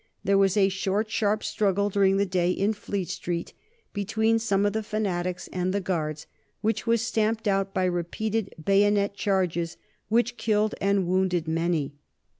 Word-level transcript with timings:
There 0.23 0.39
was 0.39 0.57
a 0.57 0.67
short, 0.67 1.11
sharp 1.11 1.43
struggle 1.43 1.91
during 1.91 2.17
the 2.17 2.25
day 2.25 2.49
in 2.49 2.73
Fleet 2.73 3.07
Street, 3.07 3.53
between 3.93 4.39
some 4.39 4.65
of 4.65 4.73
the 4.73 4.81
fanatics 4.81 5.47
and 5.53 5.71
the 5.75 5.79
Guards, 5.79 6.25
which 6.61 6.87
was 6.87 7.03
stamped 7.03 7.47
out 7.47 7.71
by 7.71 7.83
repeated 7.83 8.51
bayonet 8.65 9.13
charges 9.13 9.77
which 10.09 10.37
killed 10.37 10.73
and 10.81 11.05
wounded 11.05 11.47
many. 11.47 11.93